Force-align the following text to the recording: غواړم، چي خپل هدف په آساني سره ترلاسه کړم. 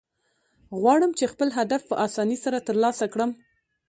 غواړم، 0.79 1.11
چي 1.17 1.25
خپل 1.33 1.49
هدف 1.57 1.81
په 1.89 1.95
آساني 2.05 2.37
سره 2.45 2.57
ترلاسه 2.67 3.05
کړم. 3.13 3.31